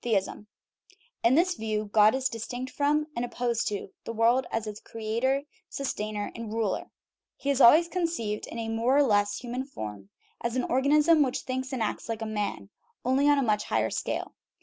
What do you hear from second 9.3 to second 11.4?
human form, as an organism which